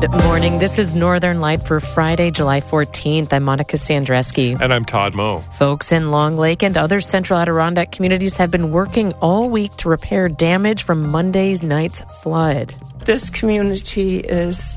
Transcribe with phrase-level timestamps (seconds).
[0.00, 0.60] Good morning.
[0.60, 3.32] This is Northern Light for Friday, July 14th.
[3.32, 4.60] I'm Monica Sandreczki.
[4.60, 5.40] And I'm Todd Moe.
[5.54, 9.88] Folks in Long Lake and other central Adirondack communities have been working all week to
[9.88, 12.76] repair damage from Monday's night's flood.
[13.06, 14.76] This community is,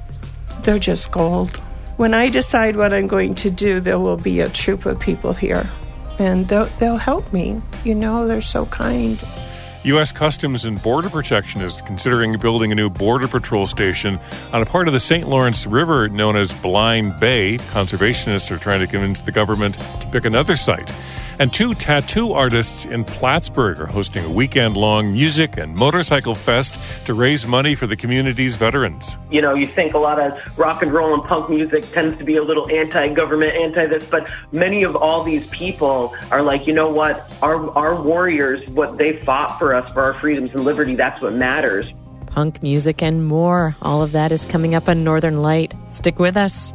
[0.64, 1.58] they're just gold.
[1.98, 5.34] When I decide what I'm going to do, there will be a troop of people
[5.34, 5.70] here
[6.18, 7.62] and they'll, they'll help me.
[7.84, 9.24] You know, they're so kind.
[9.84, 10.12] U.S.
[10.12, 14.20] Customs and Border Protection is considering building a new Border Patrol station
[14.54, 15.28] on a part of the St.
[15.28, 17.58] Lawrence River known as Blind Bay.
[17.58, 20.92] Conservationists are trying to convince the government to pick another site.
[21.40, 26.80] And two tattoo artists in Plattsburgh are hosting a weekend long music and motorcycle fest
[27.06, 29.18] to raise money for the community's veterans.
[29.30, 32.24] You know, you think a lot of rock and roll and punk music tends to
[32.24, 36.68] be a little anti government, anti this, but many of all these people are like,
[36.68, 37.32] you know what?
[37.42, 41.34] Our, our warriors, what they fought for us, for our freedoms and liberty, that's what
[41.34, 41.92] matters.
[42.28, 43.76] Punk music and more.
[43.82, 45.74] All of that is coming up on Northern Light.
[45.90, 46.72] Stick with us.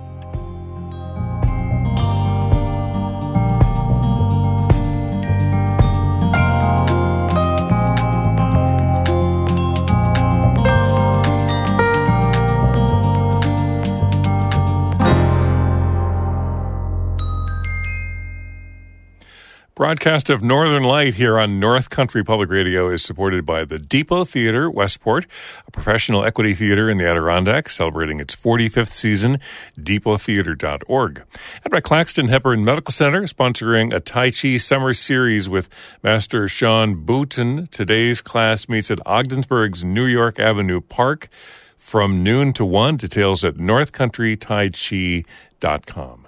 [19.87, 24.25] Broadcast of Northern Light here on North Country Public Radio is supported by the Depot
[24.25, 25.29] Theater, Westport,
[25.65, 29.39] a professional equity theater in the Adirondacks, celebrating its 45th season,
[29.79, 31.23] depottheater.org.
[31.62, 35.69] And by Claxton Hepburn Medical Center, sponsoring a Tai Chi summer series with
[36.03, 37.70] Master Sean Booten.
[37.70, 41.29] Today's class meets at Ogdensburg's New York Avenue Park
[41.77, 42.97] from noon to 1.
[42.97, 46.25] Details at northcountrytaichi.com.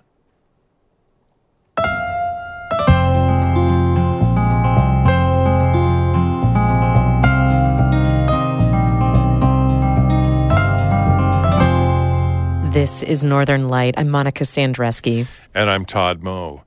[12.78, 13.94] This is Northern Light.
[13.96, 15.27] I'm Monica Sandreczki.
[15.52, 16.62] And I'm Todd Moe.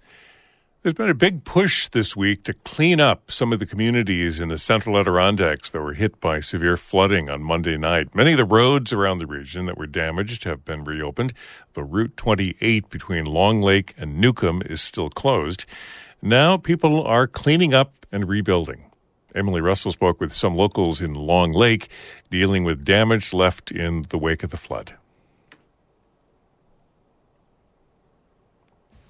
[0.81, 4.49] There's been a big push this week to clean up some of the communities in
[4.49, 8.13] the central Adirondacks that were hit by severe flooding on Monday night.
[8.13, 11.31] Many of the roads around the region that were damaged have been reopened.
[11.75, 15.63] The Route 28 between Long Lake and Newcomb is still closed.
[16.21, 18.83] Now people are cleaning up and rebuilding.
[19.33, 21.89] Emily Russell spoke with some locals in Long Lake
[22.29, 24.95] dealing with damage left in the wake of the flood.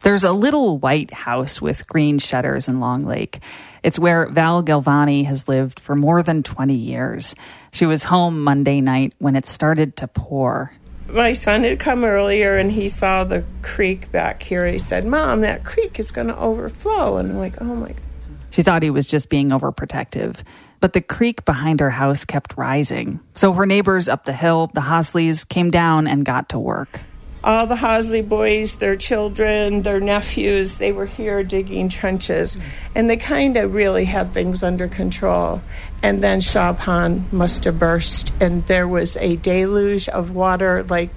[0.02, 3.40] There's a little white house with green shutters in Long Lake.
[3.84, 7.36] It's where Val Galvani has lived for more than 20 years.
[7.72, 10.74] She was home Monday night when it started to pour.
[11.08, 14.66] My son had come earlier and he saw the creek back here.
[14.66, 17.18] He said, Mom, that creek is going to overflow.
[17.18, 18.02] And I'm like, oh my God.
[18.50, 20.42] She thought he was just being overprotective.
[20.80, 23.20] But the creek behind her house kept rising.
[23.36, 27.02] So her neighbors up the hill, the Hosleys, came down and got to work
[27.44, 32.58] all the Hosley boys, their children, their nephews, they were here digging trenches.
[32.94, 35.62] And they kind of really had things under control.
[36.04, 41.10] And then Pond must have burst, and there was a deluge of water like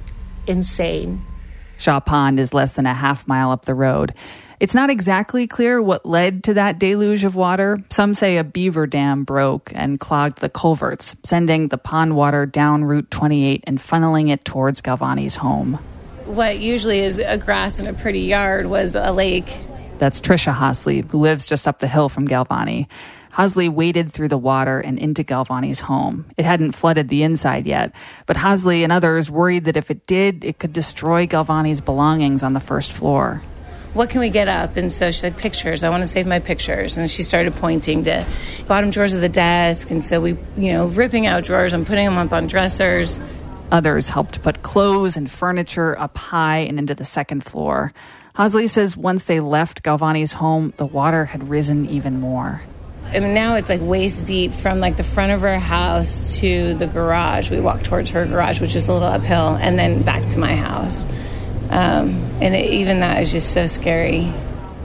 [0.47, 1.25] insane.
[1.77, 2.01] Shaw
[2.39, 4.15] is less than a half mile up the road.
[4.61, 7.85] It's not exactly clear what led to that deluge of water.
[7.91, 12.85] Some say a beaver dam broke and clogged the culverts, sending the pond water down
[12.85, 15.79] Route 28 and funneling it towards Galvani's home
[16.27, 19.59] what usually is a grass and a pretty yard was a lake.
[19.99, 22.89] That's Trisha Hosley, who lives just up the hill from Galvani.
[23.33, 26.27] Hosley waded through the water and into Galvani's home.
[26.37, 27.93] It hadn't flooded the inside yet,
[28.27, 32.53] but Hosley and others worried that if it did, it could destroy Galvani's belongings on
[32.53, 33.43] the first floor.
[33.93, 34.77] What can we get up?
[34.77, 35.85] And so she said, Pictures.
[35.85, 36.99] I want to save my pictures.
[36.99, 38.27] And she started pointing to
[38.67, 39.93] bottom drawers of the desk.
[39.93, 43.21] And so we, you know, ripping out drawers and putting them up on dressers.
[43.73, 47.93] Others helped put clothes and furniture up high and into the second floor.
[48.35, 52.63] Hosley says once they left Galvani's home, the water had risen even more.
[53.13, 56.75] I mean, now it's like waist deep from like the front of her house to
[56.75, 57.51] the garage.
[57.51, 60.57] We walked towards her garage, which is a little uphill, and then back to my
[60.57, 61.07] house.
[61.71, 62.11] Um,
[62.41, 64.33] and it, even that is just so scary.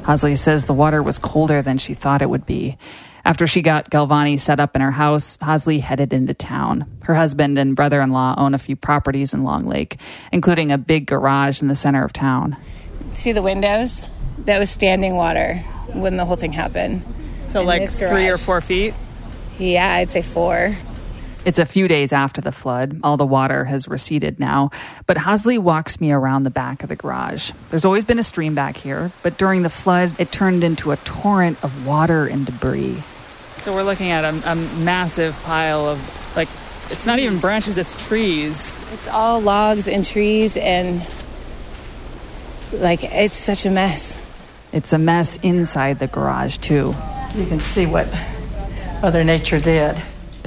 [0.04, 2.78] Hosley says the water was colder than she thought it would be.
[3.26, 6.86] After she got Galvani set up in her house, Hosley headed into town.
[7.04, 10.00] Her husband and brother in law own a few properties in Long Lake,
[10.32, 12.56] including a big garage in the center of town.
[13.14, 14.08] See the windows?
[14.46, 15.56] That was standing water
[15.94, 17.04] when the whole thing happened.
[17.50, 18.94] So, like three or four feet?
[19.58, 20.76] Yeah, I'd say four.
[21.46, 23.00] It's a few days after the flood.
[23.02, 24.72] All the water has receded now.
[25.06, 27.52] But Hosley walks me around the back of the garage.
[27.70, 30.98] There's always been a stream back here, but during the flood, it turned into a
[30.98, 33.02] torrent of water and debris.
[33.60, 36.50] So we're looking at a, a massive pile of like
[36.92, 38.74] It's not even branches, it's trees.
[38.94, 41.06] It's all logs and trees, and
[42.74, 44.18] like it's such a mess.
[44.72, 46.96] It's a mess inside the garage, too.
[47.36, 48.08] You can see what
[49.02, 49.96] Mother Nature did.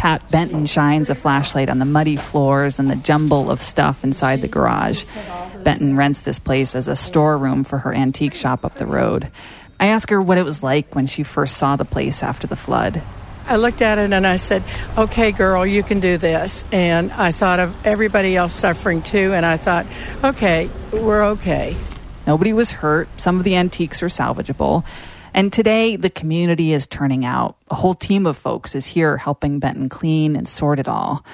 [0.02, 4.40] Pat Benton shines a flashlight on the muddy floors and the jumble of stuff inside
[4.40, 5.04] the garage.
[5.62, 9.30] Benton rents this place as a storeroom for her antique shop up the road.
[9.78, 12.56] I ask her what it was like when she first saw the place after the
[12.56, 13.00] flood.
[13.46, 14.64] I looked at it and I said,
[14.98, 16.64] okay, girl, you can do this.
[16.72, 19.86] And I thought of everybody else suffering too, and I thought,
[20.24, 21.76] okay, we're okay.
[22.26, 23.08] Nobody was hurt.
[23.20, 24.82] Some of the antiques are salvageable.
[25.34, 27.56] And today, the community is turning out.
[27.70, 31.24] A whole team of folks is here helping Benton clean and sort it all.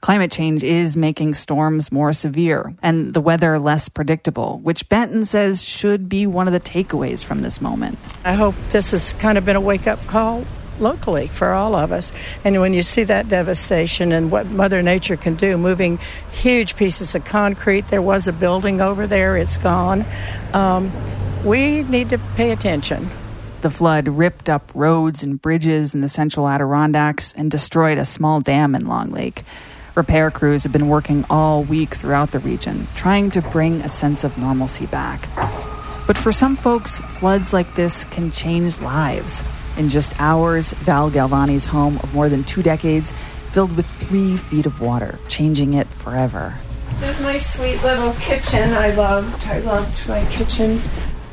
[0.00, 5.62] Climate change is making storms more severe and the weather less predictable, which Benton says
[5.62, 7.98] should be one of the takeaways from this moment.
[8.24, 10.46] I hope this has kind of been a wake up call
[10.78, 12.12] locally for all of us.
[12.44, 15.98] And when you see that devastation and what Mother Nature can do, moving
[16.30, 20.06] huge pieces of concrete, there was a building over there, it's gone.
[20.54, 20.90] Um,
[21.44, 23.10] we need to pay attention.
[23.60, 28.40] The flood ripped up roads and bridges in the central Adirondacks and destroyed a small
[28.40, 29.44] dam in Long Lake.
[29.94, 34.24] Repair crews have been working all week throughout the region, trying to bring a sense
[34.24, 35.28] of normalcy back.
[36.06, 39.44] But for some folks, floods like this can change lives.
[39.76, 43.12] In just hours, Val Galvani's home of more than two decades
[43.50, 46.54] filled with three feet of water, changing it forever.
[46.98, 49.46] There's my sweet little kitchen I loved.
[49.46, 50.80] I loved my kitchen.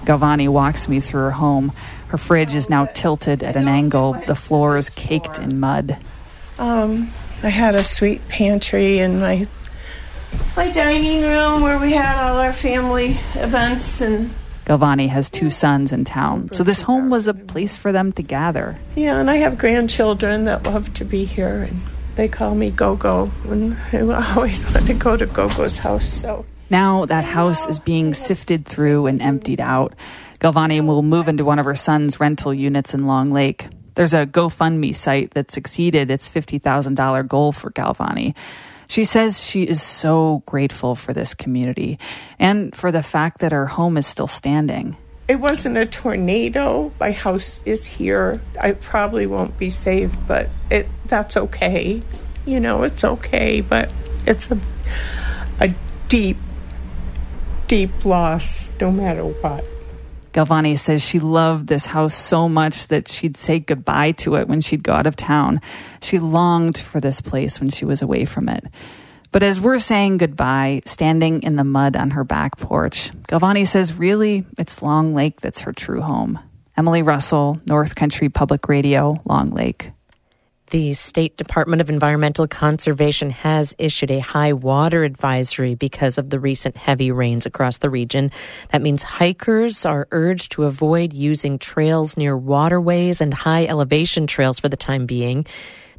[0.07, 1.73] Galvani walks me through her home.
[2.07, 5.97] Her fridge is now tilted at an angle, the floor is caked in mud.
[6.57, 7.09] Um,
[7.43, 9.47] I had a sweet pantry in my
[10.55, 14.33] my dining room where we had all our family events and
[14.65, 18.23] Galvani has two sons in town, so this home was a place for them to
[18.23, 18.77] gather.
[18.95, 21.81] yeah, and I have grandchildren that love to be here and
[22.15, 27.05] they call me Gogo and I always want to go to Gogo's house so Now
[27.05, 29.93] that house is being sifted through and emptied out.
[30.39, 33.67] Galvani will move into one of her son's rental units in Long Lake.
[33.95, 38.35] There's a GoFundMe site that's exceeded its $50,000 goal for Galvani.
[38.87, 41.97] She says she is so grateful for this community
[42.37, 44.95] and for the fact that her home is still standing.
[45.27, 46.91] it wasn't a tornado.
[46.99, 48.39] My house is here.
[48.61, 52.01] I probably won't be saved, but it that's okay.
[52.45, 53.93] You know, it's okay, but
[54.25, 54.59] it's a
[55.59, 55.73] a
[56.07, 56.37] deep
[57.67, 59.67] deep loss no matter what.
[60.33, 64.61] Galvani says she loved this house so much that she'd say goodbye to it when
[64.61, 65.61] she'd go out of town.
[66.01, 68.63] She longed for this place when she was away from it.
[69.31, 73.93] But as we're saying goodbye, standing in the mud on her back porch, Galvani says
[73.95, 76.39] really it's Long Lake that's her true home.
[76.77, 79.91] Emily Russell, North Country Public Radio, Long Lake.
[80.69, 86.41] The State Department of Environmental Conservation has issued a high water advisory because of the
[86.41, 88.31] recent heavy rains across the region.
[88.73, 94.59] That means hikers are urged to avoid using trails near waterways and high elevation trails
[94.59, 95.45] for the time being.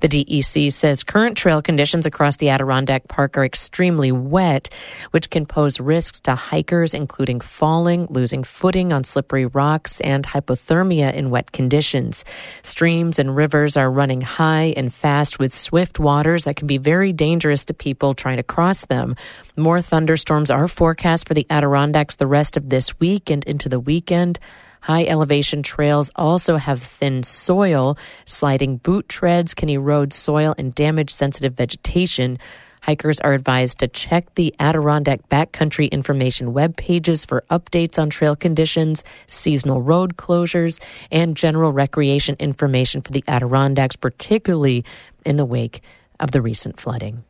[0.00, 4.68] The DEC says current trail conditions across the Adirondack Park are extremely wet,
[5.10, 11.12] which can pose risks to hikers, including falling, losing footing on slippery rocks, and hypothermia
[11.12, 12.24] in wet conditions.
[12.62, 17.12] Streams and rivers are running high and fast with swift waters that can be very
[17.12, 19.16] dangerous to people trying to cross them.
[19.56, 23.80] More thunderstorms are forecast for the Adirondacks the rest of this week and into the
[23.80, 24.38] weekend.
[24.80, 27.96] High elevation trails also have thin soil.
[28.26, 32.38] Sliding boot treads can erode soil and damage sensitive vegetation.
[32.80, 38.36] Hikers are advised to check the Adirondack Backcountry Information web pages for updates on trail
[38.36, 40.80] conditions, seasonal road closures,
[41.10, 44.84] and general recreation information for the Adirondacks, particularly
[45.24, 45.82] in the wake
[46.20, 47.24] of the recent flooding.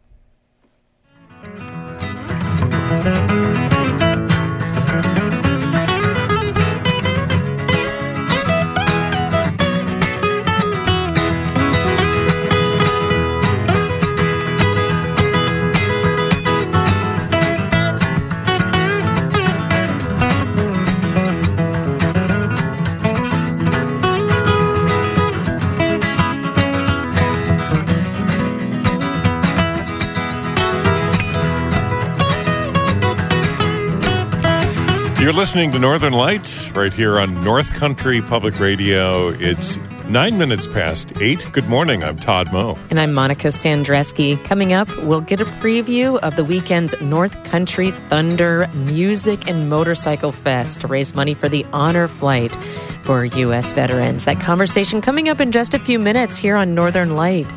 [35.28, 39.28] You're listening to Northern Light right here on North Country Public Radio.
[39.28, 41.46] It's nine minutes past eight.
[41.52, 42.02] Good morning.
[42.02, 42.78] I'm Todd Moe.
[42.88, 44.42] And I'm Monica Sandreczki.
[44.46, 50.32] Coming up, we'll get a preview of the weekend's North Country Thunder Music and Motorcycle
[50.32, 52.56] Fest to raise money for the honor flight
[53.04, 53.74] for U.S.
[53.74, 54.24] veterans.
[54.24, 57.52] That conversation coming up in just a few minutes here on Northern Light.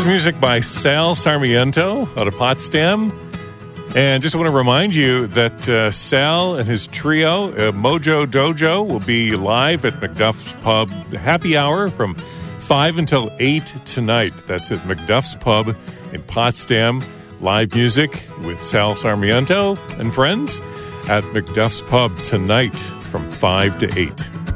[0.00, 3.12] Is music by Sal Sarmiento out of Potsdam.
[3.94, 8.86] And just want to remind you that uh, Sal and his trio, uh, Mojo Dojo,
[8.86, 14.32] will be live at McDuff's Pub Happy Hour from 5 until 8 tonight.
[14.46, 15.76] That's at McDuff's Pub
[16.12, 17.02] in Potsdam.
[17.40, 20.60] Live music with Sal Sarmiento and friends
[21.08, 24.49] at McDuff's Pub tonight from 5 to 8.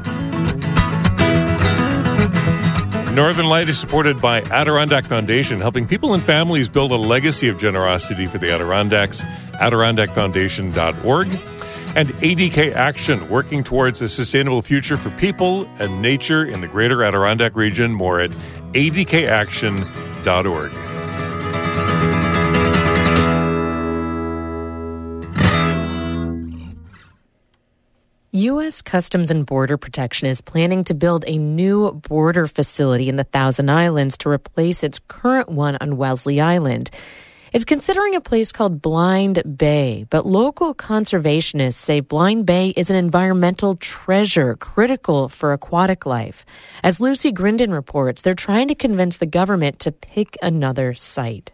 [3.14, 7.58] Northern Light is supported by Adirondack Foundation, helping people and families build a legacy of
[7.58, 9.22] generosity for the Adirondacks.
[9.52, 11.28] AdirondackFoundation.org.
[11.94, 17.04] And ADK Action, working towards a sustainable future for people and nature in the greater
[17.04, 17.92] Adirondack region.
[17.92, 18.32] More at
[18.72, 20.72] adkaction.org.
[28.34, 28.82] U.S.
[28.82, 33.70] Customs and Border Protection is planning to build a new border facility in the Thousand
[33.70, 36.90] Islands to replace its current one on Wellesley Island.
[37.52, 42.96] It's considering a place called Blind Bay, but local conservationists say Blind Bay is an
[42.96, 46.44] environmental treasure critical for aquatic life.
[46.82, 51.52] As Lucy Grindon reports, they're trying to convince the government to pick another site.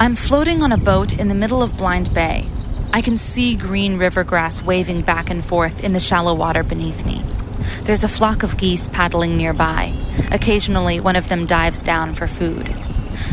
[0.00, 2.48] I'm floating on a boat in the middle of Blind Bay.
[2.92, 7.04] I can see green river grass waving back and forth in the shallow water beneath
[7.04, 7.24] me.
[7.82, 9.92] There's a flock of geese paddling nearby.
[10.30, 12.74] Occasionally, one of them dives down for food.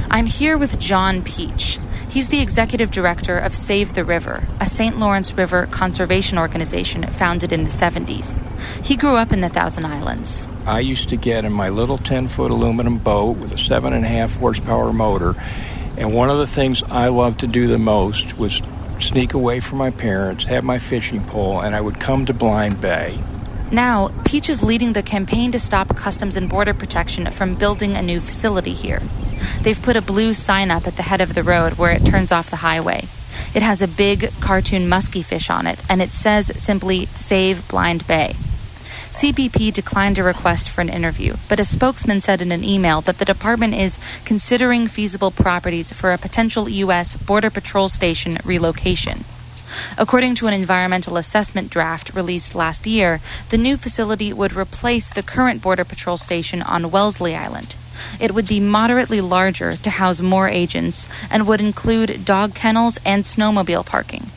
[0.09, 1.79] I'm here with John Peach.
[2.09, 4.99] He's the executive director of Save the River, a St.
[4.99, 8.37] Lawrence River conservation organization founded in the 70s.
[8.85, 10.47] He grew up in the Thousand Islands.
[10.67, 14.93] I used to get in my little 10 foot aluminum boat with a 7.5 horsepower
[14.93, 15.35] motor,
[15.97, 18.61] and one of the things I loved to do the most was
[19.07, 22.81] sneak away from my parents, have my fishing pole, and I would come to Blind
[22.81, 23.19] Bay.
[23.71, 28.01] Now, Peach is leading the campaign to stop Customs and Border Protection from building a
[28.01, 29.01] new facility here.
[29.61, 32.31] They've put a blue sign up at the head of the road where it turns
[32.31, 33.07] off the highway.
[33.55, 38.05] It has a big cartoon musky fish on it, and it says simply Save Blind
[38.07, 38.35] Bay.
[39.13, 43.19] CBP declined a request for an interview, but a spokesman said in an email that
[43.19, 47.15] the department is considering feasible properties for a potential U.S.
[47.15, 49.23] Border Patrol Station relocation.
[49.99, 55.21] According to an environmental assessment draft released last year, the new facility would replace the
[55.21, 57.75] current Border Patrol station on Wellesley Island.
[58.19, 63.23] It would be moderately larger to house more agents and would include dog kennels and
[63.23, 64.31] snowmobile parking.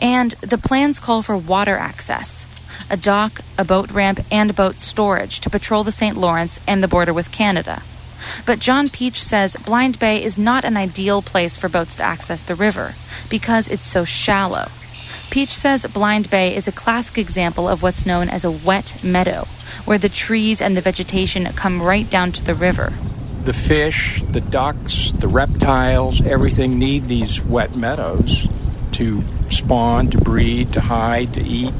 [0.00, 2.46] And the plans call for water access
[2.92, 6.16] a dock, a boat ramp, and boat storage to patrol the St.
[6.16, 7.82] Lawrence and the border with Canada.
[8.46, 12.42] But John Peach says Blind Bay is not an ideal place for boats to access
[12.42, 12.94] the river
[13.28, 14.68] because it's so shallow.
[15.30, 19.46] Peach says Blind Bay is a classic example of what's known as a wet meadow,
[19.86, 22.92] where the trees and the vegetation come right down to the river.
[23.44, 28.46] The fish, the ducks, the reptiles, everything need these wet meadows
[28.92, 31.74] to spawn, to breed, to hide, to eat.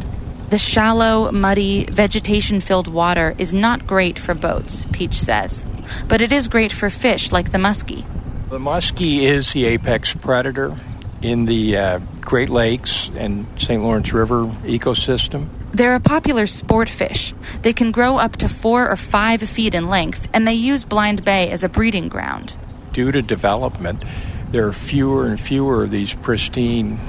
[0.52, 5.64] The shallow, muddy, vegetation filled water is not great for boats, Peach says,
[6.08, 8.04] but it is great for fish like the muskie.
[8.50, 10.76] The muskie is the apex predator
[11.22, 13.82] in the uh, Great Lakes and St.
[13.82, 15.48] Lawrence River ecosystem.
[15.70, 17.32] They're a popular sport fish.
[17.62, 21.24] They can grow up to four or five feet in length, and they use Blind
[21.24, 22.54] Bay as a breeding ground.
[22.92, 24.04] Due to development,
[24.50, 27.00] there are fewer and fewer of these pristine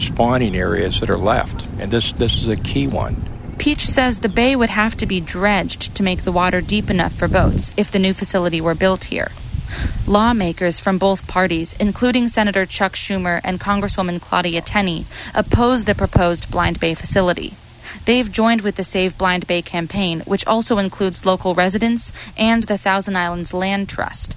[0.00, 3.22] spawning areas that are left, and this, this is a key one.
[3.58, 7.14] Peach says the bay would have to be dredged to make the water deep enough
[7.14, 9.32] for boats if the new facility were built here.
[10.06, 16.50] Lawmakers from both parties, including Senator Chuck Schumer and Congresswoman Claudia Tenney, oppose the proposed
[16.50, 17.54] Blind Bay facility.
[18.04, 22.78] They've joined with the Save Blind Bay campaign, which also includes local residents and the
[22.78, 24.36] Thousand Islands Land Trust.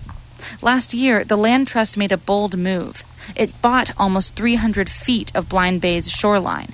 [0.62, 3.04] Last year, the Land Trust made a bold move.
[3.36, 6.74] It bought almost 300 feet of Blind Bay's shoreline.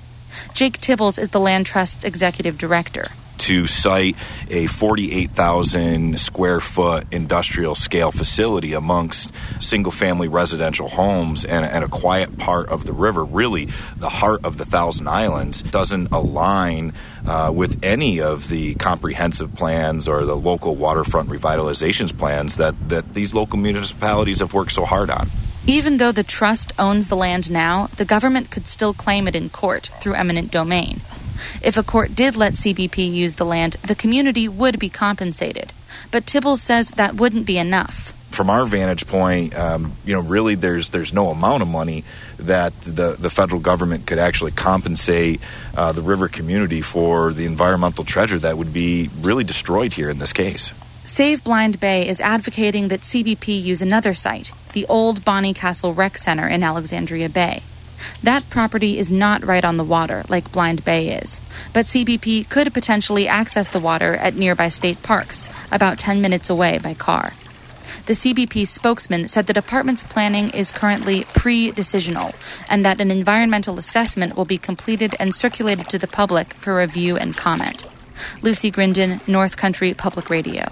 [0.53, 3.07] Jake Tibbles is the Land Trust's executive director
[3.45, 4.15] to site
[4.49, 11.87] a 48,000 square foot industrial scale facility amongst single family residential homes and, and, a
[11.87, 16.93] quiet part of the river, really the heart of the Thousand Islands, doesn't align
[17.27, 23.13] uh, with any of the comprehensive plans or the local waterfront revitalizations plans that, that
[23.13, 25.29] these local municipalities have worked so hard on.
[25.67, 29.49] Even though the trust owns the land now, the government could still claim it in
[29.49, 31.01] court through eminent domain.
[31.63, 35.73] If a court did let CBP use the land, the community would be compensated.
[36.11, 38.13] But Tibbles says that wouldn't be enough.
[38.29, 42.03] From our vantage point, um, you know, really, there's there's no amount of money
[42.37, 45.41] that the the federal government could actually compensate
[45.75, 50.17] uh, the river community for the environmental treasure that would be really destroyed here in
[50.17, 50.73] this case.
[51.05, 56.17] Save Blind Bay is advocating that CBP use another site, the old Bonnie Castle Rec
[56.17, 57.61] Center in Alexandria Bay.
[58.23, 61.39] That property is not right on the water like Blind Bay is,
[61.73, 66.79] but CBP could potentially access the water at nearby state parks, about 10 minutes away
[66.79, 67.33] by car.
[68.07, 72.33] The CBP spokesman said the department's planning is currently pre decisional
[72.67, 77.15] and that an environmental assessment will be completed and circulated to the public for review
[77.15, 77.85] and comment.
[78.41, 80.65] Lucy Grindon, North Country Public Radio.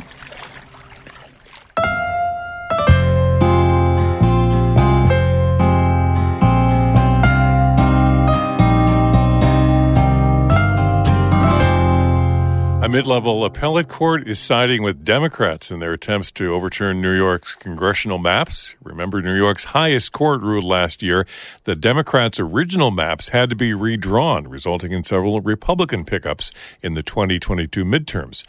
[12.94, 17.56] Mid level appellate court is siding with Democrats in their attempts to overturn New York's
[17.56, 18.76] congressional maps.
[18.84, 21.26] Remember, New York's highest court ruled last year
[21.64, 26.52] that Democrats' original maps had to be redrawn, resulting in several Republican pickups
[26.84, 28.44] in the 2022 midterms.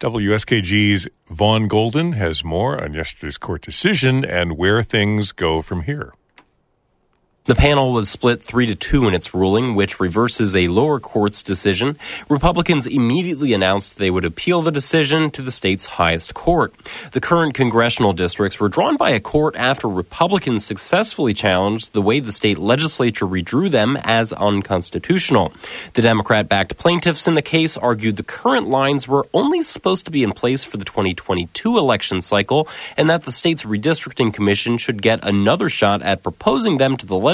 [0.00, 6.14] WSKG's Vaughn Golden has more on yesterday's court decision and where things go from here.
[7.44, 11.42] The panel was split 3 to 2 in its ruling, which reverses a lower court's
[11.42, 11.98] decision.
[12.28, 16.72] Republicans immediately announced they would appeal the decision to the state's highest court.
[17.10, 22.20] The current congressional districts were drawn by a court after Republicans successfully challenged the way
[22.20, 25.52] the state legislature redrew them as unconstitutional.
[25.94, 30.12] The Democrat backed plaintiffs in the case argued the current lines were only supposed to
[30.12, 35.02] be in place for the 2022 election cycle and that the state's redistricting commission should
[35.02, 37.31] get another shot at proposing them to the legislature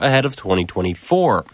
[0.00, 1.44] ahead of 2024.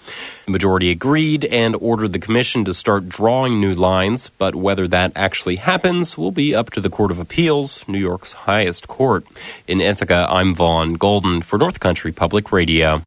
[0.46, 5.12] The majority agreed and ordered the commission to start drawing new lines, but whether that
[5.14, 9.26] actually happens will be up to the Court of Appeals, New York's highest court.
[9.66, 13.02] In Ithaca, I'm Vaughn Golden for North Country Public Radio.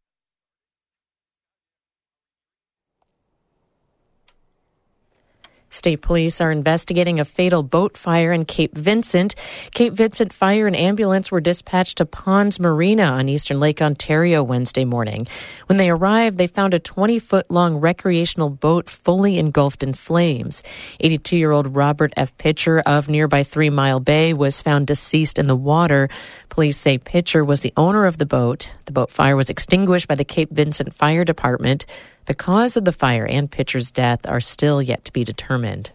[5.72, 9.34] State police are investigating a fatal boat fire in Cape Vincent.
[9.72, 14.84] Cape Vincent Fire and ambulance were dispatched to Ponds Marina on eastern Lake Ontario Wednesday
[14.84, 15.26] morning.
[15.68, 20.62] When they arrived, they found a 20 foot long recreational boat fully engulfed in flames.
[21.00, 22.36] 82 year old Robert F.
[22.36, 26.10] Pitcher of nearby Three Mile Bay was found deceased in the water.
[26.50, 28.68] Police say Pitcher was the owner of the boat.
[28.84, 31.86] The boat fire was extinguished by the Cape Vincent Fire Department.
[32.26, 35.90] The cause of the fire and Pitcher's death are still yet to be determined.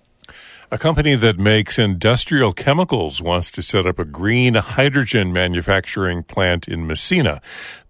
[0.70, 6.68] A company that makes industrial chemicals wants to set up a green hydrogen manufacturing plant
[6.68, 7.42] in Massena.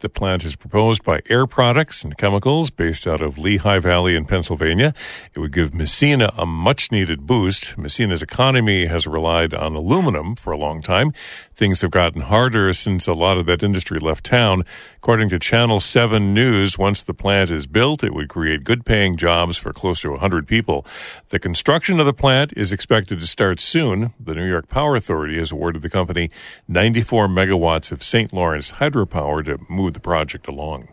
[0.02, 4.26] The plant is proposed by Air Products and Chemicals based out of Lehigh Valley in
[4.26, 4.94] Pennsylvania.
[5.34, 7.80] It would give Massena a much needed boost.
[7.80, 11.14] Massena's economy has relied on aluminum for a long time.
[11.56, 14.66] Things have gotten harder since a lot of that industry left town.
[14.98, 19.18] According to Channel 7 News, once the plant is built, it would create good paying
[19.18, 20.86] jobs for close to 100 people.
[21.30, 24.14] The construction of the plant is expected to start soon.
[24.20, 26.30] The New York Power Authority has awarded the company
[26.68, 28.34] 94 megawatts of St.
[28.34, 30.90] Lawrence hydropower to move the project along.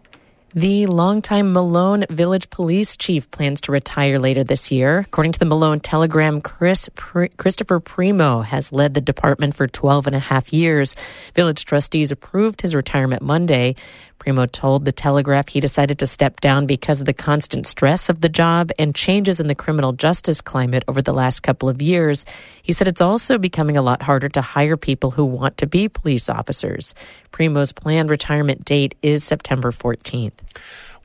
[0.56, 5.00] The longtime Malone Village Police Chief plans to retire later this year.
[5.00, 10.14] According to the Malone Telegram, Chris Christopher Primo has led the department for 12 and
[10.14, 10.94] a half years.
[11.34, 13.74] Village trustees approved his retirement Monday.
[14.18, 18.20] Primo told the Telegraph he decided to step down because of the constant stress of
[18.20, 22.24] the job and changes in the criminal justice climate over the last couple of years.
[22.62, 25.88] He said it's also becoming a lot harder to hire people who want to be
[25.88, 26.94] police officers.
[27.32, 30.32] Primo's planned retirement date is September 14th.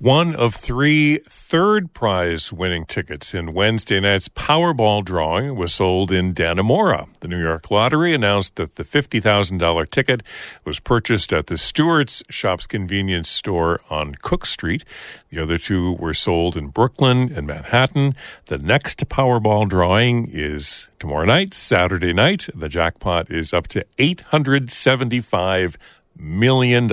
[0.02, 6.34] One of three third prize winning tickets in Wednesday night's Powerball drawing was sold in
[6.34, 7.10] Dannemora.
[7.20, 10.24] The New York Lottery announced that the $50,000 ticket
[10.64, 14.86] was purchased at the Stewart's Shops convenience store on Cook Street.
[15.32, 18.16] The other two were sold in Brooklyn and Manhattan.
[18.46, 22.48] The next Powerball drawing is tomorrow night, Saturday night.
[22.56, 25.76] The jackpot is up to $875
[26.16, 26.88] million.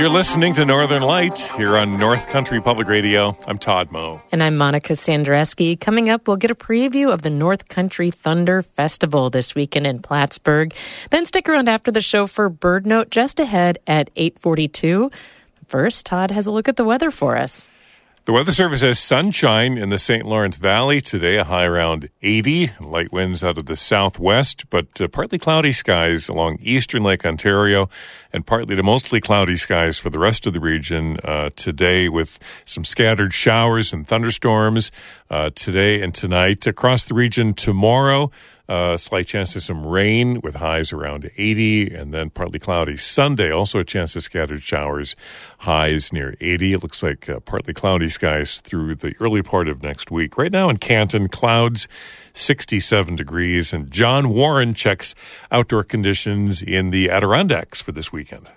[0.00, 3.36] You're listening to Northern Light here on North Country Public Radio.
[3.46, 4.22] I'm Todd Moe.
[4.32, 5.78] And I'm Monica Sandreczki.
[5.78, 10.00] Coming up, we'll get a preview of the North Country Thunder Festival this weekend in
[10.00, 10.72] Plattsburgh.
[11.10, 15.10] Then stick around after the show for BirdNote just ahead at 842.
[15.68, 17.68] First, Todd has a look at the weather for us.
[18.26, 20.26] The Weather Service has sunshine in the St.
[20.26, 25.08] Lawrence Valley today, a high around 80, light winds out of the southwest, but uh,
[25.08, 27.88] partly cloudy skies along eastern Lake Ontario
[28.30, 32.38] and partly to mostly cloudy skies for the rest of the region uh, today with
[32.66, 34.92] some scattered showers and thunderstorms
[35.30, 36.66] uh, today and tonight.
[36.66, 38.30] Across the region tomorrow,
[38.70, 43.50] uh, slight chance of some rain with highs around 80 and then partly cloudy Sunday.
[43.50, 45.16] Also a chance of scattered showers,
[45.58, 46.74] highs near 80.
[46.74, 50.38] It looks like uh, partly cloudy skies through the early part of next week.
[50.38, 51.88] Right now in Canton, clouds
[52.32, 53.72] 67 degrees.
[53.72, 55.16] And John Warren checks
[55.50, 58.48] outdoor conditions in the Adirondacks for this weekend.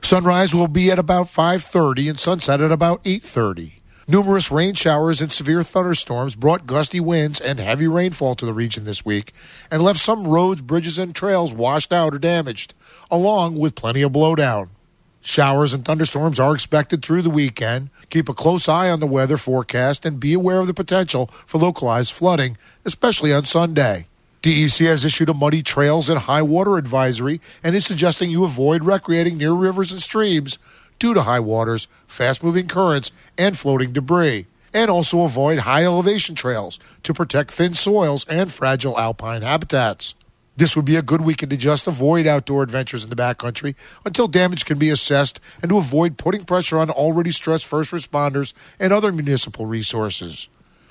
[0.00, 3.79] Sunrise will be at about 5:30 and sunset at about 8:30.
[4.10, 8.84] Numerous rain showers and severe thunderstorms brought gusty winds and heavy rainfall to the region
[8.84, 9.32] this week
[9.70, 12.74] and left some roads, bridges, and trails washed out or damaged,
[13.08, 14.70] along with plenty of blowdown.
[15.20, 17.90] Showers and thunderstorms are expected through the weekend.
[18.08, 21.58] Keep a close eye on the weather forecast and be aware of the potential for
[21.58, 24.08] localized flooding, especially on Sunday.
[24.42, 28.82] DEC has issued a muddy trails and high water advisory and is suggesting you avoid
[28.82, 30.58] recreating near rivers and streams
[31.00, 34.46] due to high waters, fast moving currents, and floating debris.
[34.72, 40.14] And also avoid high elevation trails to protect thin soils and fragile alpine habitats.
[40.56, 44.28] This would be a good weekend to just avoid outdoor adventures in the backcountry until
[44.28, 48.92] damage can be assessed and to avoid putting pressure on already stressed first responders and
[48.92, 50.48] other municipal resources.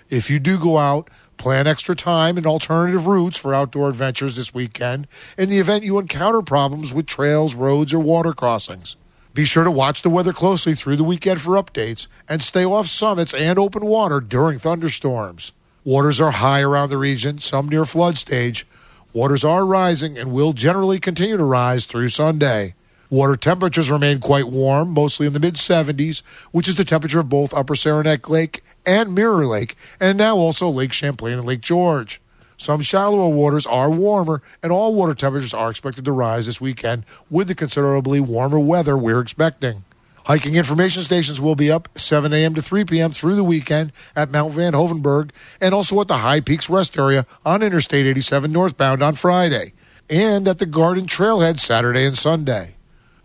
[0.09, 4.53] If you do go out, plan extra time and alternative routes for outdoor adventures this
[4.53, 8.95] weekend in the event you encounter problems with trails, roads, or water crossings.
[9.33, 12.87] Be sure to watch the weather closely through the weekend for updates and stay off
[12.87, 15.51] summits and open water during thunderstorms.
[15.83, 18.65] Waters are high around the region, some near flood stage.
[19.13, 22.73] Waters are rising and will generally continue to rise through Sunday.
[23.09, 27.29] Water temperatures remain quite warm, mostly in the mid 70s, which is the temperature of
[27.29, 32.21] both Upper Saranac Lake and Mirror Lake, and now also Lake Champlain and Lake George.
[32.59, 37.05] Some shallower waters are warmer, and all water temperatures are expected to rise this weekend
[37.29, 39.85] with the considerably warmer weather we're expecting.
[40.25, 42.53] Hiking information stations will be up 7 a.m.
[42.55, 43.11] to 3 p.m.
[43.11, 47.25] through the weekend at Mount Van Hoevenberg and also at the High Peaks Rest Area
[47.45, 49.71] on Interstate 87 northbound on Friday
[50.09, 52.75] and at the Garden Trailhead Saturday and Sunday.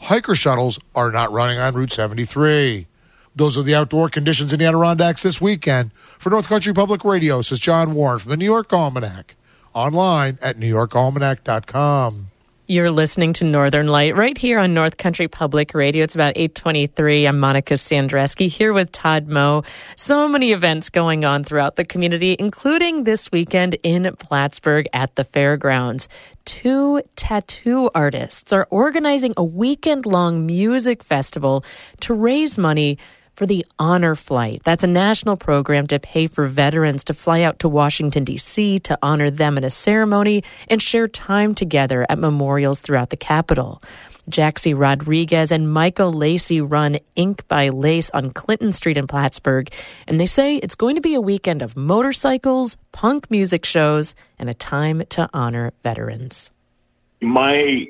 [0.03, 2.87] Hiker shuttles are not running on Route 73.
[3.37, 5.93] Those are the outdoor conditions in the Adirondacks this weekend.
[5.93, 9.35] For North Country Public Radio, this is John Warren from the New York Almanack.
[9.75, 12.27] Online at newyorkalmanack.com.
[12.67, 16.03] You're listening to Northern Light right here on North Country Public Radio.
[16.03, 17.27] It's about 823.
[17.27, 19.65] I'm Monica Sandreczki here with Todd Moe.
[19.97, 25.25] So many events going on throughout the community, including this weekend in Plattsburgh at the
[25.25, 26.09] fairgrounds.
[26.47, 31.67] Two tattoo artists are organizing a weekend long music festival
[32.01, 32.97] to raise money
[33.35, 34.63] for the Honor Flight.
[34.65, 38.79] That's a national program to pay for veterans to fly out to Washington, D.C.
[38.81, 43.83] to honor them in a ceremony and share time together at memorials throughout the capital.
[44.31, 49.71] Jaxie Rodriguez and Michael Lacey run Ink by Lace on Clinton Street in Plattsburgh,
[50.07, 54.49] and they say it's going to be a weekend of motorcycles, punk music shows, and
[54.49, 56.51] a time to honor veterans.
[57.21, 57.87] My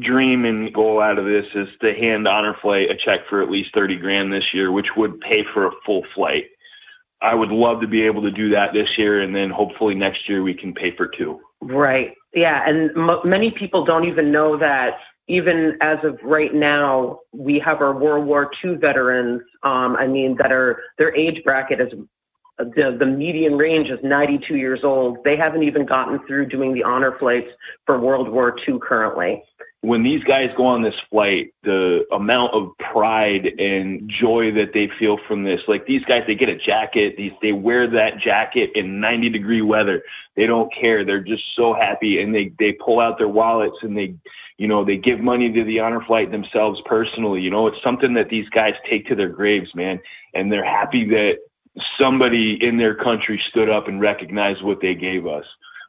[0.00, 3.50] dream and goal out of this is to hand Honor Flight a check for at
[3.50, 6.44] least 30 grand this year, which would pay for a full flight.
[7.20, 10.28] I would love to be able to do that this year, and then hopefully next
[10.28, 11.40] year we can pay for two.
[11.60, 12.12] Right.
[12.34, 12.60] Yeah.
[12.64, 17.80] And m- many people don't even know that even as of right now, we have
[17.80, 19.42] our World War II veterans.
[19.62, 21.92] Um, I mean, that are their age bracket is
[22.58, 25.18] Uh, the the median range is 92 years old.
[25.24, 27.48] They haven't even gotten through doing the honor flights
[27.86, 29.42] for World War II currently
[29.80, 34.90] when these guys go on this flight, the amount of pride and joy that they
[34.98, 38.70] feel from this, like these guys, they get a jacket, these, they wear that jacket
[38.74, 40.02] in 90 degree weather.
[40.34, 41.04] They don't care.
[41.04, 44.16] They're just so happy and they, they pull out their wallets and they,
[44.56, 47.40] you know, they give money to the honor flight themselves personally.
[47.40, 50.00] You know, it's something that these guys take to their graves, man.
[50.34, 51.38] And they're happy that
[52.00, 55.44] somebody in their country stood up and recognized what they gave us.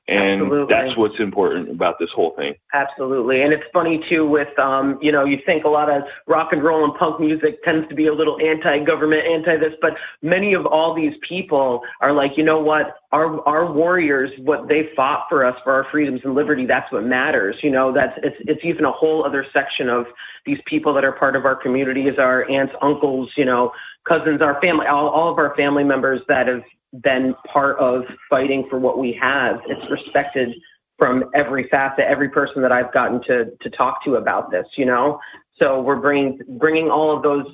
[0.09, 0.73] And Absolutely.
[0.73, 2.55] that's what's important about this whole thing.
[2.73, 3.43] Absolutely.
[3.43, 6.63] And it's funny too with um, you know, you think a lot of rock and
[6.63, 9.91] roll and punk music tends to be a little anti government, anti this, but
[10.23, 14.89] many of all these people are like, you know what, our our warriors, what they
[14.95, 17.57] fought for us for our freedoms and liberty, that's what matters.
[17.61, 20.07] You know, that's it's it's even a whole other section of
[20.43, 23.71] these people that are part of our community is our aunts, uncles, you know,
[24.07, 26.63] cousins, our family, all, all of our family members that have
[27.02, 29.60] been part of fighting for what we have.
[29.67, 30.49] It's respected
[30.97, 34.86] from every facet, every person that I've gotten to to talk to about this, you
[34.86, 35.19] know.
[35.58, 37.45] So we're bringing bringing all of those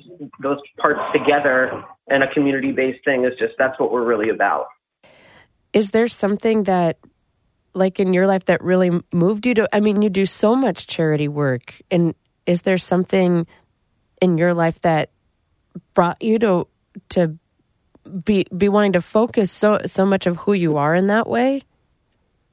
[0.42, 4.66] those parts together, and a community based thing is just that's what we're really about.
[5.72, 6.98] Is there something that,
[7.74, 9.68] like in your life, that really moved you to?
[9.72, 12.14] I mean, you do so much charity work, and
[12.46, 13.46] is there something
[14.22, 15.10] in your life that
[15.94, 16.66] brought you to
[17.10, 17.36] to
[18.24, 21.62] be be wanting to focus so so much of who you are in that way?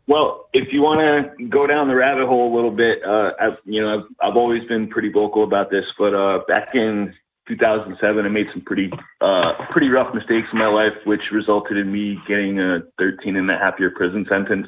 [0.07, 3.57] Well, if you want to go down the rabbit hole a little bit, uh, I've
[3.65, 7.13] you know I've I've always been pretty vocal about this, but uh, back in
[7.47, 11.91] 2007, I made some pretty uh, pretty rough mistakes in my life, which resulted in
[11.91, 14.67] me getting a 13 and a half year prison sentence.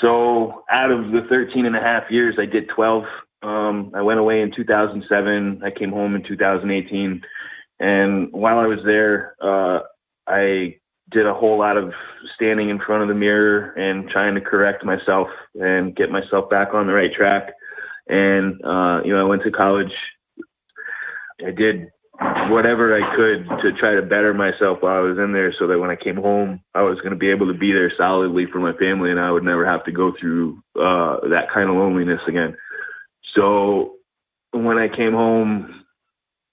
[0.00, 3.04] So out of the 13 and a half years, I did 12.
[3.42, 5.62] Um, I went away in 2007.
[5.64, 7.22] I came home in 2018,
[7.80, 9.80] and while I was there, uh,
[10.26, 10.76] I
[11.10, 11.92] did a whole lot of
[12.36, 16.74] standing in front of the mirror and trying to correct myself and get myself back
[16.74, 17.54] on the right track.
[18.06, 19.92] And, uh, you know, I went to college.
[21.44, 21.88] I did
[22.48, 25.78] whatever I could to try to better myself while I was in there so that
[25.78, 28.60] when I came home, I was going to be able to be there solidly for
[28.60, 32.20] my family and I would never have to go through, uh, that kind of loneliness
[32.28, 32.56] again.
[33.34, 33.94] So
[34.52, 35.79] when I came home,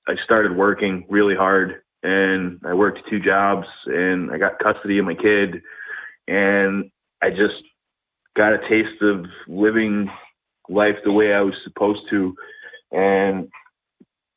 [0.08, 5.06] I started working really hard and I worked two jobs and I got custody of
[5.06, 5.62] my kid
[6.28, 6.89] and
[7.22, 7.62] I just
[8.36, 10.10] got a taste of living
[10.70, 12.36] life the way I was supposed to
[12.91, 13.50] and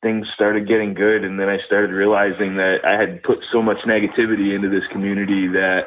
[0.01, 3.77] things started getting good and then I started realizing that I had put so much
[3.87, 5.83] negativity into this community that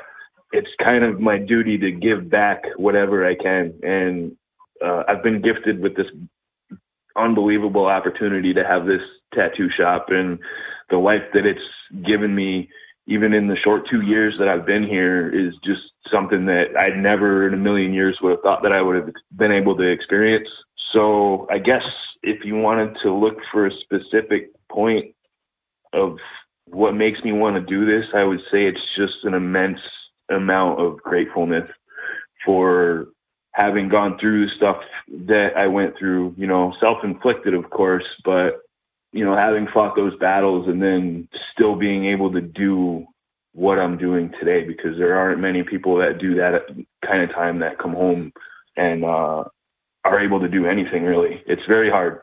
[0.52, 4.36] it's kind of my duty to give back whatever I can and
[4.84, 6.06] uh, I've been gifted with this
[7.16, 9.02] unbelievable opportunity to have this
[9.34, 10.38] tattoo shop and
[10.90, 11.60] the life that it's
[12.06, 12.68] given me
[13.06, 16.96] even in the short two years that I've been here is just something that I'd
[16.96, 19.82] never in a million years would have thought that I would have been able to
[19.82, 20.48] experience.
[20.92, 21.82] So I guess
[22.22, 25.14] if you wanted to look for a specific point
[25.92, 26.16] of
[26.66, 29.80] what makes me want to do this, I would say it's just an immense
[30.30, 31.68] amount of gratefulness
[32.44, 33.08] for
[33.52, 34.78] having gone through the stuff
[35.26, 38.63] that I went through, you know, self-inflicted, of course, but
[39.14, 43.06] you know, having fought those battles and then still being able to do
[43.52, 46.62] what I'm doing today because there aren't many people that do that
[47.06, 48.32] kind of time that come home
[48.76, 49.44] and uh,
[50.04, 51.40] are able to do anything really.
[51.46, 52.22] It's very hard.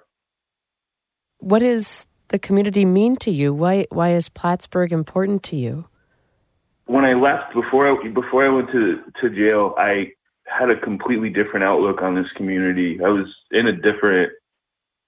[1.37, 3.53] What does the community mean to you?
[3.53, 5.85] Why why is Plattsburgh important to you?
[6.87, 10.11] When I left before I before I went to to jail, I
[10.45, 12.99] had a completely different outlook on this community.
[13.01, 14.33] I was in a different,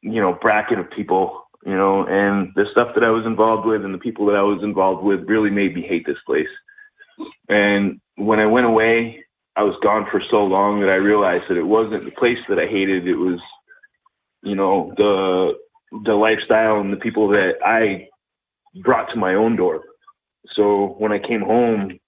[0.02, 3.86] you know, bracket of people you know, and the stuff that I was involved with
[3.86, 6.50] and the people that I was involved with really made me hate this place.
[7.48, 9.24] And when I went away,
[9.56, 12.60] I was gone for so long that I realized that it wasn't the place that
[12.60, 13.08] I hated.
[13.08, 13.40] It was,
[14.42, 15.58] you know, the
[16.06, 18.10] the lifestyle and the people that I
[18.82, 19.84] brought to my own door.
[20.56, 22.00] So when I came home,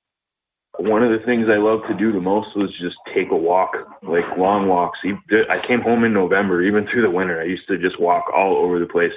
[0.80, 3.76] one of the things I loved to do the most was just take a walk,
[4.04, 5.00] like long walks.
[5.04, 7.40] I came home in November, even through the winter.
[7.40, 9.14] I used to just walk all over the place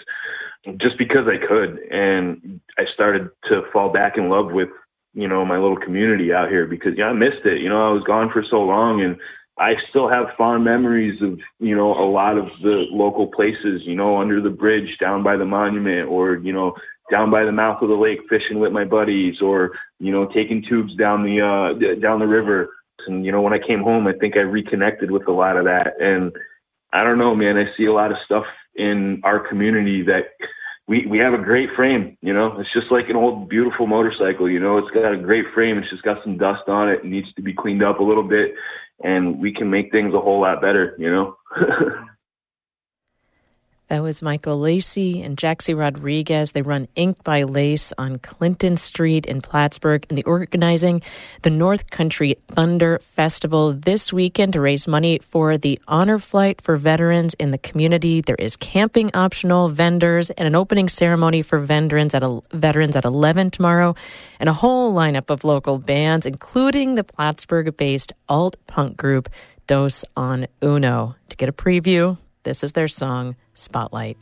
[0.78, 1.78] just because I could.
[1.90, 4.68] And I started to fall back in love with,
[5.14, 7.60] you know, my little community out here because, yeah, I missed it.
[7.60, 9.16] You know, I was gone for so long and
[9.58, 13.94] I still have fond memories of, you know, a lot of the local places, you
[13.94, 16.74] know, under the bridge down by the monument or, you know,
[17.10, 20.64] down by the mouth of the lake fishing with my buddies or, you know, taking
[20.68, 22.70] tubes down the, uh, down the river.
[23.06, 25.64] And, you know, when I came home, I think I reconnected with a lot of
[25.64, 26.00] that.
[26.00, 26.32] And
[26.92, 28.44] I don't know, man, I see a lot of stuff
[28.74, 30.26] in our community that
[30.86, 34.48] we, we have a great frame, you know, it's just like an old beautiful motorcycle,
[34.48, 35.76] you know, it's got a great frame.
[35.76, 37.00] It's just got some dust on it.
[37.00, 38.54] It needs to be cleaned up a little bit
[39.04, 41.36] and we can make things a whole lot better, you know?
[43.88, 46.52] That was Michael Lacey and Jaxie Rodriguez.
[46.52, 51.00] They run Ink by Lace on Clinton Street in Plattsburgh, and they're organizing
[51.40, 56.76] the North Country Thunder Festival this weekend to raise money for the honor flight for
[56.76, 58.20] veterans in the community.
[58.20, 62.22] There is camping optional, vendors, and an opening ceremony for veterans at
[62.52, 63.94] veterans at 11 tomorrow,
[64.38, 69.30] and a whole lineup of local bands, including the Plattsburgh-based alt punk group
[69.66, 71.16] Dos on Uno.
[71.30, 74.18] To get a preview, this is their song, Spotlight.